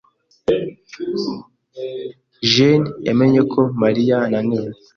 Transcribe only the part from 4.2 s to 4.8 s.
ananiwe.